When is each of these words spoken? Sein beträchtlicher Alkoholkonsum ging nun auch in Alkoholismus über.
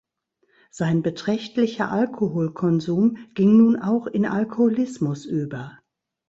Sein 0.71 1.03
beträchtlicher 1.03 1.91
Alkoholkonsum 1.91 3.17
ging 3.35 3.55
nun 3.55 3.75
auch 3.79 4.07
in 4.07 4.25
Alkoholismus 4.25 5.25
über. 5.25 5.77